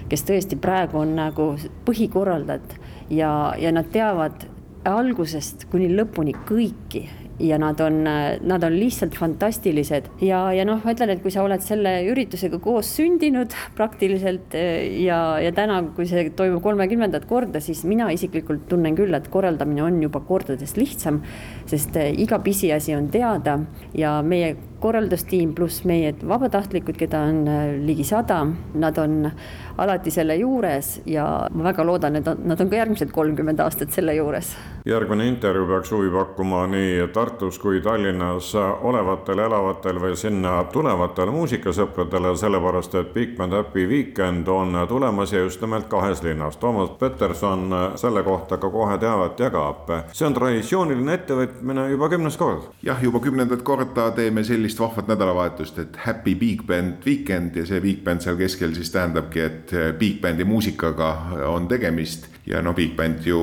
kes 0.10 0.26
tõesti 0.26 0.58
praegu 0.58 1.04
on 1.06 1.16
nagu 1.22 1.54
põhikorraldajad 1.86 2.76
ja, 3.10 3.32
ja 3.62 3.72
nad 3.72 3.94
teavad 3.94 4.50
algusest 4.86 5.68
kuni 5.72 5.90
lõpuni 5.94 6.36
kõiki 6.48 7.06
ja 7.40 7.58
nad 7.60 7.80
on, 7.84 8.04
nad 8.42 8.64
on 8.64 8.76
lihtsalt 8.80 9.16
fantastilised. 9.20 10.08
Ja, 10.24 10.40
ja 10.56 10.66
noh, 10.68 10.80
ma 10.84 10.94
ütlen, 10.96 11.12
et 11.12 11.24
kui 11.24 11.34
sa 11.34 11.44
oled 11.44 11.64
selle 11.66 11.98
üritusega 12.08 12.60
koos 12.64 12.94
sündinud 12.96 13.54
praktiliselt 13.76 14.56
ja, 14.56 15.20
ja 15.44 15.52
täna, 15.56 15.82
kui 15.98 16.08
see 16.10 16.30
toimub 16.38 16.64
kolmekümnendat 16.64 17.28
korda, 17.30 17.60
siis 17.64 17.84
mina 17.88 18.08
isiklikult 18.16 18.70
tunnen 18.72 18.96
küll, 18.98 19.14
et 19.18 19.28
korraldamine 19.32 19.84
on 19.84 20.00
juba 20.06 20.24
kordades 20.28 20.78
lihtsam, 20.80 21.22
sest 21.70 22.00
iga 22.14 22.40
pisiasi 22.44 22.96
on 22.96 23.12
teada 23.12 23.60
ja 23.98 24.22
meie 24.24 24.56
korraldustiim 24.80 25.54
pluss 25.56 25.84
meie 25.88 26.14
vabatahtlikud, 26.28 26.98
keda 27.00 27.22
on 27.30 27.46
ligi 27.86 28.04
sada, 28.08 28.42
nad 28.76 28.98
on 29.02 29.32
alati 29.78 30.12
selle 30.12 30.36
juures 30.40 31.02
ja 31.06 31.26
ma 31.52 31.64
väga 31.70 31.84
loodan, 31.86 32.16
et 32.16 32.28
nad 32.46 32.62
on 32.62 32.70
ka 32.72 32.80
järgmised 32.80 33.12
kolmkümmend 33.12 33.60
aastat 33.60 33.92
selle 33.92 34.16
juures. 34.16 34.56
järgmine 34.86 35.26
intervjuu 35.28 35.68
peaks 35.68 35.92
huvi 35.92 36.10
pakkuma 36.14 36.68
nii 36.68 37.08
Tartus 37.14 37.58
kui 37.60 37.82
Tallinnas 37.82 38.52
olevatele, 38.56 39.46
elavatel 39.50 40.00
või 40.00 40.16
sinna 40.16 40.64
tulevatele 40.72 41.32
muusikasõpradele, 41.32 42.36
sellepärast 42.38 42.96
et 42.96 43.14
Big 43.14 43.36
Band 43.38 43.54
Happy 43.54 43.88
Weekend 43.90 44.48
on 44.48 44.78
tulemas 44.88 45.34
ja 45.34 45.40
just 45.40 45.62
nimelt 45.62 45.88
kahes 45.90 46.24
linnas. 46.24 46.58
Toomas 46.58 46.90
Peterson 47.00 47.74
selle 47.96 48.24
kohta 48.24 48.58
ka 48.58 48.70
kohe 48.70 48.98
teavet 48.98 49.40
jagab. 49.40 49.90
see 50.14 50.28
on 50.28 50.34
traditsiooniline 50.34 51.14
ettevõtmine 51.14 51.90
juba 51.90 52.10
kümnes 52.10 52.38
kord. 52.38 52.70
jah, 52.84 53.04
juba 53.04 53.20
kümnendat 53.20 53.62
korda 53.62 54.12
teeme 54.12 54.44
sellist 54.66 54.80
vahvat 54.80 55.08
nädalavahetust, 55.08 55.78
et 55.80 55.98
Happy 56.06 56.36
Big 56.36 56.64
Band 56.66 57.06
Weekend 57.06 57.56
ja 57.56 57.66
see 57.66 57.82
Big 57.82 58.00
Band 58.04 58.24
seal 58.26 58.38
keskel 58.40 58.74
siis 58.74 58.90
tähendabki, 58.90 59.40
et 59.46 59.74
big 60.00 60.22
bändi 60.22 60.46
muusikaga 60.46 61.12
on 61.52 61.68
tegemist 61.70 62.26
ja 62.46 62.62
no 62.62 62.74
big 62.78 62.94
band 62.98 63.26
ju 63.26 63.40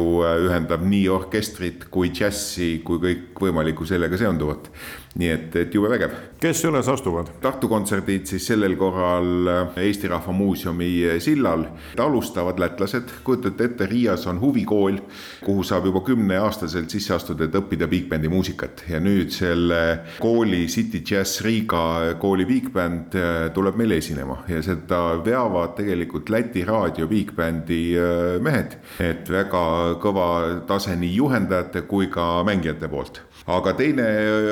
ühendab 0.46 0.84
nii 0.86 1.06
orkestrit 1.10 1.88
kui 1.90 2.12
džässi 2.14 2.76
kui 2.86 3.00
kõikvõimalikku 3.02 3.86
sellega 3.88 4.18
seonduvat. 4.18 4.70
nii 5.12 5.28
et, 5.28 5.56
et 5.60 5.74
jube 5.74 5.90
vägev. 5.92 6.12
kes 6.40 6.62
üles 6.64 6.86
astuvad? 6.88 7.34
Tartu 7.42 7.68
kontserdid 7.68 8.30
siis 8.30 8.46
sellel 8.48 8.76
korral 8.80 9.50
Eesti 9.76 10.08
Rahva 10.08 10.32
Muuseumi 10.32 11.18
sillal. 11.20 11.66
alustavad 11.98 12.60
lätlased, 12.62 13.10
kujutate 13.24 13.64
ette, 13.64 13.86
Riias 13.90 14.26
on 14.30 14.40
huvikool, 14.40 15.00
kuhu 15.44 15.66
saab 15.66 15.90
juba 15.90 16.00
kümneaastaselt 16.06 16.90
sisse 16.90 17.14
astuda, 17.14 17.44
et 17.44 17.58
õppida 17.58 17.90
big 17.90 18.08
bändi 18.08 18.30
muusikat 18.30 18.84
ja 18.88 19.02
nüüd 19.02 19.34
selle 19.34 19.82
kooli 20.22 20.66
City 20.70 21.02
Jazz 21.02 21.42
Riga 21.42 22.14
kooli 22.22 22.46
big 22.46 22.70
bänd 22.72 23.18
tuleb 23.54 23.76
meile 23.76 23.98
esinema 23.98 24.38
ja 24.48 24.62
seda 24.62 25.02
veavad 25.24 25.74
tegelikult 25.76 26.30
Läti 26.30 26.64
raadio 26.64 27.10
big 27.10 27.34
bändi 27.36 27.82
mehed 28.40 28.78
et 29.00 29.30
väga 29.30 29.62
kõva 30.02 30.26
tase 30.68 30.96
nii 30.96 31.14
juhendajate 31.16 31.86
kui 31.88 32.10
ka 32.12 32.42
mängijate 32.44 32.88
poolt 32.92 33.22
aga 33.50 33.72
teine 33.74 34.04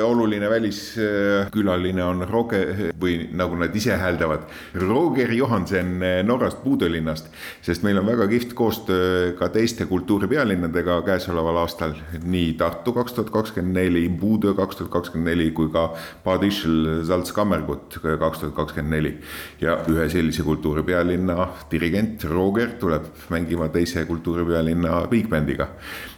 oluline 0.03 0.49
väliskülaline 0.51 2.03
on 2.03 2.25
Roger 2.27 2.91
või 2.99 3.29
nagu 3.37 3.55
nad 3.59 3.75
ise 3.75 3.95
hääldavad, 3.97 4.43
Roger 4.83 5.31
Johansen 5.31 5.99
Norrast, 6.27 6.59
Puudö 6.63 6.89
linnast. 6.91 7.29
sest 7.61 7.83
meil 7.83 7.97
on 7.97 8.05
väga 8.05 8.27
kihvt 8.27 8.53
koostöö 8.53 9.31
ka 9.39 9.49
teiste 9.49 9.85
kultuuripealinnadega 9.85 11.01
käesoleval 11.07 11.61
aastal, 11.63 11.95
nii 12.23 12.53
Tartu 12.59 12.93
kaks 12.93 13.13
tuhat 13.13 13.29
kakskümmend 13.29 13.75
neli, 13.75 14.09
Puudö 14.19 14.53
kaks 14.53 14.75
tuhat 14.75 14.91
kakskümmend 14.91 15.31
neli 15.31 15.51
kui 15.51 15.69
ka 15.71 15.93
Bad 16.23 16.43
Ischl 16.43 17.03
Salzkammergut 17.07 17.99
kaks 18.03 18.39
tuhat 18.43 18.55
kakskümmend 18.55 18.95
neli. 18.95 19.17
ja 19.61 19.77
ühe 19.87 20.09
sellise 20.09 20.43
kultuuripealinna 20.43 21.47
dirigent 21.71 22.23
Roger 22.23 22.75
tuleb 22.79 23.07
mängima 23.29 23.69
teise 23.69 24.05
kultuuripealinna 24.05 25.07
big 25.07 25.29
band'iga. 25.29 25.67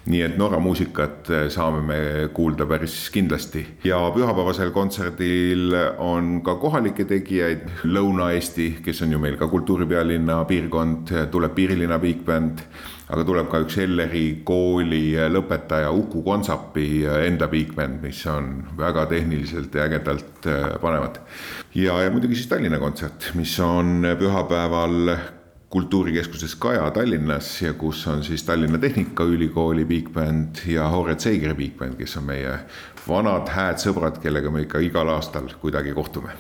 nii 0.06 0.22
et 0.22 0.38
Norra 0.38 0.60
muusikat 0.60 1.30
saame 1.50 1.82
me 1.82 2.30
kuulda 2.34 2.63
kuulda 2.64 2.78
päris 2.80 3.10
kindlasti. 3.12 3.66
ja 3.84 3.98
pühapäevasel 4.16 4.72
kontserdil 4.72 5.74
on 5.98 6.42
ka 6.44 6.56
kohalikke 6.56 7.04
tegijaid, 7.06 7.68
Lõuna-Eesti, 7.84 8.80
kes 8.84 9.02
on 9.04 9.12
ju 9.12 9.20
meil 9.20 9.36
ka 9.38 9.48
kultuuripealinna 9.52 10.46
piirkond, 10.48 11.12
tuleb 11.32 11.56
Piirilinna 11.56 12.00
Big 12.00 12.24
Band, 12.24 12.64
aga 13.10 13.26
tuleb 13.28 13.50
ka 13.52 13.60
üks 13.66 13.78
Elleri 13.84 14.42
kooli 14.48 15.12
lõpetaja 15.34 15.92
Uku 15.92 16.24
Konsapi 16.24 17.04
enda 17.28 17.50
big 17.52 17.76
band, 17.76 18.00
mis 18.02 18.24
on 18.32 18.64
väga 18.78 19.06
tehniliselt 19.12 19.76
ja 19.76 19.84
ägedalt 19.90 20.48
panevad. 20.82 21.20
ja, 21.76 22.00
ja 22.00 22.12
muidugi 22.12 22.36
siis 22.36 22.48
Tallinna 22.48 22.80
kontsert, 22.80 23.34
mis 23.36 23.60
on 23.60 24.08
pühapäeval 24.20 25.18
kultuurikeskuses 25.74 26.56
Kaja 26.56 26.92
Tallinnas 26.92 27.62
ja 27.62 27.74
kus 27.74 28.08
on 28.08 28.24
siis 28.24 28.44
Tallinna 28.44 28.78
Tehnikaülikooli 28.78 29.86
Big 29.86 30.10
Band 30.14 30.62
ja 30.68 30.90
Horet 30.90 31.20
Seigri 31.20 31.54
Big 31.54 31.78
Band, 31.78 31.96
kes 31.98 32.18
on 32.18 32.28
meie 32.30 32.60
vanad 33.08 33.50
hääd 33.50 33.82
sõbrad, 33.82 34.20
kellega 34.22 34.52
me 34.54 34.68
ikka 34.68 34.84
igal 34.86 35.10
aastal 35.10 35.50
kuidagi 35.62 35.96
kohtume. 35.98 36.36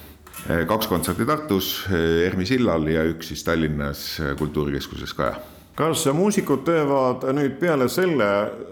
kaks 0.67 0.87
kontserti 0.87 1.25
Tartus 1.25 1.87
Ermi 2.25 2.45
sillal 2.45 2.85
ja 2.87 3.07
üks 3.09 3.33
siis 3.33 3.43
Tallinnas 3.43 4.21
Kultuurikeskuses 4.37 5.13
Kaja 5.17 5.41
kas 5.75 6.05
muusikud 6.13 6.61
teevad 6.65 7.25
nüüd 7.33 7.55
peale 7.57 7.87
selle 7.89 8.27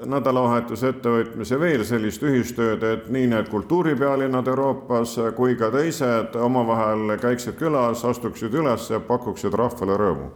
nädalavahetuse 0.06 0.92
ettevõtmise 0.94 1.58
veel 1.60 1.82
sellist 1.86 2.22
ühistööd, 2.22 2.86
et 2.86 3.10
nii 3.10 3.32
need 3.34 3.50
kultuuripealinnad 3.50 4.48
Euroopas 4.54 5.18
kui 5.38 5.58
ka 5.58 5.72
teised 5.74 6.38
omavahel 6.38 7.18
käiksid 7.22 7.58
külas, 7.58 8.06
astuksid 8.06 8.54
üles 8.54 8.92
ja 8.94 9.02
pakuksid 9.02 9.58
rahvale 9.58 9.98
rõõmu? 9.98 10.30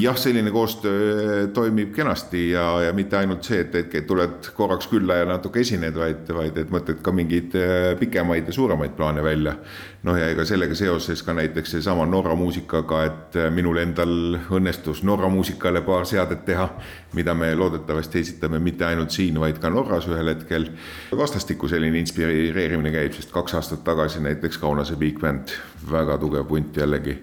Jah, 0.00 0.16
selline 0.16 0.50
koostöö 0.50 1.46
toimib 1.46 1.92
kenasti 1.92 2.50
ja, 2.50 2.80
ja 2.82 2.92
mitte 2.92 3.16
ainult 3.16 3.44
see, 3.44 3.60
et, 3.60 3.74
et 3.74 4.06
tuled 4.06 4.48
korraks 4.56 4.88
külla 4.88 5.18
ja 5.20 5.26
natuke 5.28 5.60
esined, 5.60 5.96
vaid, 5.96 6.30
vaid 6.32 6.56
et 6.62 6.70
mõtled 6.72 7.02
ka 7.04 7.12
mingeid 7.12 7.56
äh, 7.58 7.90
pikemaid 8.00 8.48
ja 8.48 8.54
suuremaid 8.54 8.94
plaane 8.96 9.24
välja. 9.24 9.56
noh, 10.02 10.16
ja 10.16 10.28
ega 10.30 10.44
sellega 10.46 10.76
seoses 10.78 11.22
ka 11.26 11.34
näiteks 11.36 11.74
seesama 11.74 12.06
Norra 12.06 12.34
muusikaga, 12.38 13.02
et 13.04 13.36
äh, 13.36 13.50
minul 13.52 13.82
endal 13.82 14.38
õnnestus 14.56 15.02
Norra 15.04 15.28
muusikale 15.28 15.82
paar 15.84 16.06
seadet 16.06 16.46
teha, 16.48 16.70
mida 17.18 17.34
me 17.34 17.52
loodetavasti 17.54 18.24
esitame 18.24 18.62
mitte 18.62 18.86
ainult 18.88 19.12
siin, 19.12 19.40
vaid 19.40 19.60
ka 19.60 19.70
Norras 19.74 20.08
ühel 20.08 20.32
hetkel. 20.32 20.70
vastastikku 21.12 21.68
selline 21.68 22.00
inspireerimine 22.00 22.94
käib, 22.94 23.12
sest 23.12 23.34
kaks 23.36 23.54
aastat 23.60 23.84
tagasi 23.84 24.24
näiteks 24.24 24.58
Kaunase 24.58 24.96
Big 24.96 25.20
Band, 25.20 25.52
väga 25.90 26.18
tugev 26.18 26.48
punt 26.48 26.76
jällegi 26.76 27.18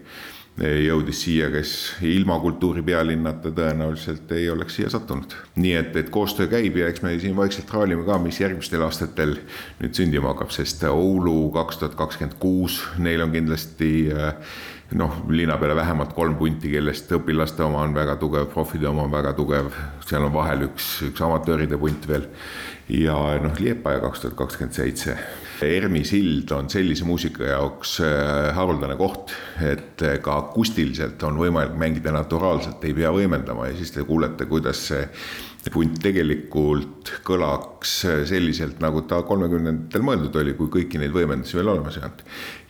jõudis 0.64 1.20
siia, 1.26 1.50
kes 1.52 1.72
ilma 2.08 2.38
kultuuripealinnata 2.40 3.52
tõenäoliselt 3.52 4.30
ei 4.32 4.50
oleks 4.50 4.78
siia 4.78 4.90
sattunud. 4.90 5.34
nii 5.56 5.74
et, 5.76 5.96
et 6.00 6.10
koostöö 6.10 6.48
käib 6.48 6.78
ja 6.80 6.88
eks 6.88 7.04
me 7.04 7.18
siin 7.20 7.36
vaikselt 7.36 7.74
raalime 7.74 8.06
ka, 8.08 8.18
mis 8.24 8.40
järgmistel 8.40 8.86
aastatel 8.86 9.36
nüüd 9.82 9.98
sündima 9.98 10.32
hakkab, 10.32 10.54
sest 10.56 10.84
Oulu 10.88 11.50
kaks 11.52 11.82
tuhat 11.82 11.98
kakskümmend 12.00 12.40
kuus, 12.40 12.80
neil 12.98 13.26
on 13.26 13.36
kindlasti 13.36 13.92
noh, 14.96 15.18
linna 15.28 15.58
peale 15.60 15.76
vähemalt 15.76 16.14
kolm 16.16 16.38
punti, 16.40 16.72
kellest 16.72 17.12
õpilaste 17.12 17.66
oma 17.66 17.84
on 17.84 17.96
väga 17.96 18.16
tugev, 18.22 18.48
profide 18.54 18.88
oma 18.88 19.10
on 19.10 19.12
väga 19.12 19.34
tugev, 19.36 19.74
seal 20.08 20.24
on 20.24 20.34
vahel 20.34 20.70
üks, 20.70 21.02
üks 21.10 21.26
amatööride 21.26 21.80
punt 21.82 22.08
veel 22.08 22.30
ja 22.88 23.18
noh, 23.44 23.60
Liepaja 23.60 24.00
kaks 24.08 24.24
tuhat 24.24 24.40
kakskümmend 24.46 24.80
seitse 24.80 25.18
Ermi 25.64 26.02
sild 26.04 26.52
on 26.52 26.68
sellise 26.72 27.06
muusika 27.08 27.46
jaoks 27.48 28.00
äh, 28.04 28.50
haruldane 28.58 28.98
koht, 29.00 29.32
et 29.64 30.02
äh, 30.04 30.18
ka 30.24 30.36
akustiliselt 30.42 31.22
on 31.24 31.40
võimalik 31.40 31.78
mängida 31.80 32.12
naturaalselt, 32.12 32.84
ei 32.84 32.96
pea 32.98 33.12
võimendama 33.16 33.70
ja 33.70 33.78
siis 33.78 33.94
te 33.96 34.04
kuulete, 34.04 34.50
kuidas 34.52 34.82
see 34.90 35.06
punt 35.72 35.96
tegelikult 36.04 37.10
kõlaks 37.26 37.94
selliselt, 38.30 38.78
nagu 38.84 39.02
ta 39.10 39.22
kolmekümnendatel 39.26 40.04
mõeldud 40.06 40.36
oli, 40.42 40.54
kui 40.60 40.70
kõiki 40.76 41.00
neid 41.02 41.16
võimendusi 41.16 41.58
veel 41.58 41.72
olemas 41.72 41.98
ei 41.98 42.04
olnud. 42.06 42.22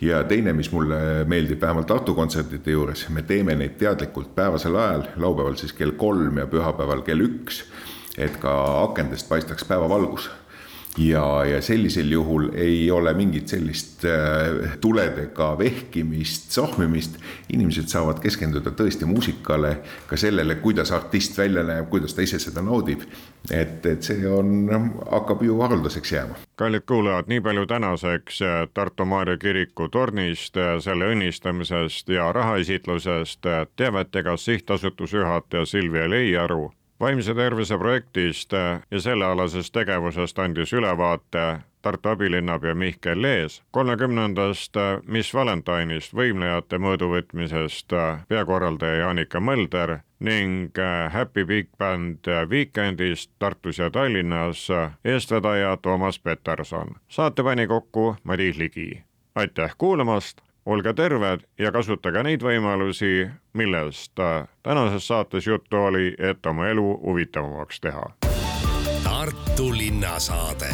ja 0.06 0.21
teine, 0.30 0.54
mis 0.56 0.71
mulle 0.71 1.26
meeldib 1.28 1.60
vähemalt 1.62 1.89
Tartu 1.89 2.15
kontsertide 2.15 2.71
juures, 2.71 3.08
me 3.10 3.26
teeme 3.28 3.58
neid 3.60 3.76
teadlikult 3.82 4.32
päevasel 4.38 4.78
ajal, 4.80 5.10
laupäeval 5.19 5.58
siis 5.60 5.74
kell 5.76 5.98
kolm 6.00 6.39
ja 6.39 6.48
pühapäeval 6.48 7.04
kell 7.04 7.26
üks, 7.26 7.65
et 8.17 8.38
ka 8.39 8.56
akendest 8.86 9.28
paistaks 9.28 9.67
päevavalgus 9.67 10.30
ja, 10.97 11.45
ja 11.45 11.62
sellisel 11.62 12.12
juhul 12.12 12.49
ei 12.53 12.91
ole 12.91 13.13
mingit 13.13 13.47
sellist 13.47 14.05
äh, 14.05 14.77
tuledega 14.81 15.58
vehkimist, 15.58 16.51
sohmimist. 16.51 17.17
inimesed 17.53 17.88
saavad 17.88 18.19
keskenduda 18.23 18.71
tõesti 18.71 19.05
muusikale, 19.05 19.77
ka 20.08 20.17
sellele, 20.17 20.55
kuidas 20.55 20.91
artist 20.91 21.38
välja 21.38 21.63
näeb, 21.63 21.89
kuidas 21.89 22.13
ta 22.13 22.21
ise 22.21 22.39
seda 22.39 22.62
naudib. 22.62 23.03
et, 23.51 23.86
et 23.86 24.03
see 24.03 24.27
on, 24.27 24.69
hakkab 25.12 25.43
ju 25.43 25.60
haruldaseks 25.62 26.12
jääma. 26.12 26.39
kallid 26.55 26.88
kuulajad, 26.88 27.27
nii 27.27 27.41
palju 27.41 27.65
tänaseks 27.65 28.39
Tartu 28.73 29.05
Maarja 29.05 29.38
kiriku 29.38 29.89
tornist, 29.89 30.58
selle 30.79 31.12
õnnistamisest 31.13 32.10
ja 32.10 32.31
rahaesitlusest 32.31 33.45
teavet 33.75 34.15
jagas 34.15 34.45
sihtasutuse 34.45 35.17
juhataja 35.17 35.65
Silvia 35.65 36.10
Leiaru 36.10 36.71
vaimse 36.99 37.34
tervise 37.34 37.77
projektist 37.77 38.51
ja 38.91 38.99
sellealasest 38.99 39.73
tegevusest 39.73 40.39
andis 40.39 40.73
ülevaate 40.73 41.60
Tartu 41.86 42.10
abilinnapea 42.10 42.75
Mihkel 42.75 43.21
Lees, 43.21 43.63
kolmekümnendast 43.71 44.73
Miss 45.05 45.34
Valentine'ist 45.34 46.15
võimlejate 46.17 46.79
mõõduvõtmisest 46.81 47.93
peakorraldaja 48.27 49.03
Jaanika 49.03 49.39
Mölder 49.39 49.99
ning 50.19 50.81
Happy 51.13 51.45
Big 51.45 51.69
Band 51.77 52.25
Weekendist 52.49 53.31
Tartus 53.39 53.77
ja 53.77 53.91
Tallinnas 53.91 54.65
eestvedaja 55.05 55.77
Toomas 55.77 56.19
Peterson. 56.19 56.95
saate 57.08 57.43
pani 57.43 57.67
kokku 57.67 58.15
Madis 58.23 58.58
Ligi. 58.58 59.03
aitäh 59.36 59.75
kuulamast 59.77 60.41
olge 60.65 60.93
terved 60.93 61.45
ja 61.60 61.71
kasutage 61.71 62.23
neid 62.23 62.43
võimalusi, 62.43 63.28
millest 63.54 64.19
tänases 64.63 65.08
saates 65.08 65.47
juttu 65.47 65.78
oli, 65.78 66.15
et 66.19 66.45
oma 66.45 66.67
elu 66.67 66.88
huvitavamaks 67.04 67.82
teha. 67.82 68.10
Tartu 69.04 69.71
linnasaade 69.73 70.73